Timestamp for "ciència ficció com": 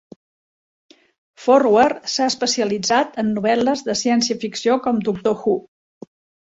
4.03-5.07